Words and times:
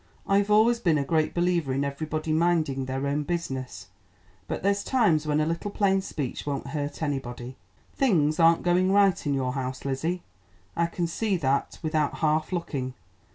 "I've 0.25 0.49
always 0.49 0.79
been 0.79 0.97
a 0.97 1.03
great 1.05 1.35
believer 1.35 1.71
in 1.73 1.83
everybody 1.83 2.31
minding 2.31 2.85
their 2.85 3.05
own 3.05 3.21
business, 3.21 3.89
but 4.47 4.63
there's 4.63 4.83
times 4.83 5.27
when 5.27 5.39
a 5.39 5.45
little 5.45 5.69
plain 5.69 6.01
speech 6.01 6.43
won't 6.43 6.69
hurt 6.69 7.03
anybody. 7.03 7.55
Things 7.93 8.39
aren't 8.39 8.63
going 8.63 8.91
right 8.91 9.23
in 9.27 9.35
your 9.35 9.53
house, 9.53 9.85
Lizzie; 9.85 10.23
I 10.75 10.87
can 10.87 11.05
see 11.05 11.37
that 11.37 11.77
without 11.83 12.15
half 12.15 12.51
looking. 12.51 12.95